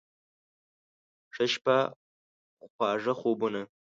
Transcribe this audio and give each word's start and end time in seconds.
ښه 1.33 1.45
شپه، 1.53 1.77
خواږه 2.73 3.13
خوبونه 3.19 3.61